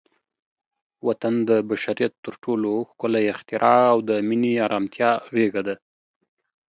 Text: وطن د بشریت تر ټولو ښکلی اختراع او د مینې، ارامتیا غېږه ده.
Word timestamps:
وطن 1.07 1.33
د 1.49 1.51
بشریت 1.69 2.13
تر 2.25 2.33
ټولو 2.43 2.71
ښکلی 2.89 3.23
اختراع 3.33 3.81
او 3.93 3.97
د 4.09 4.11
مینې، 4.27 4.53
ارامتیا 4.65 5.11
غېږه 5.33 5.61
ده. 5.67 5.75